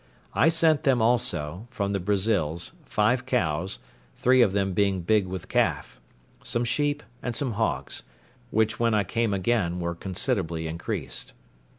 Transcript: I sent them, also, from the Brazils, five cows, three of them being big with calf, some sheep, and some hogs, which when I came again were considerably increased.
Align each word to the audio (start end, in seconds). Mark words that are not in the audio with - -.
I 0.33 0.49
sent 0.49 0.81
them, 0.81 0.99
also, 0.99 1.67
from 1.69 1.93
the 1.93 1.99
Brazils, 1.99 2.71
five 2.85 3.27
cows, 3.27 3.77
three 4.15 4.41
of 4.41 4.51
them 4.51 4.73
being 4.73 5.01
big 5.03 5.27
with 5.27 5.47
calf, 5.47 6.01
some 6.43 6.65
sheep, 6.65 7.03
and 7.21 7.35
some 7.35 7.51
hogs, 7.51 8.01
which 8.49 8.79
when 8.79 8.95
I 8.95 9.03
came 9.03 9.31
again 9.31 9.79
were 9.79 9.93
considerably 9.93 10.67
increased. 10.67 11.33